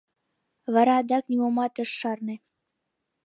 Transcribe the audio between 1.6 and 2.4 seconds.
ыш шарне.